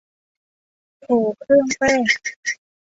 [1.01, 1.07] โถ
[1.39, 2.01] เครื่องแป้ง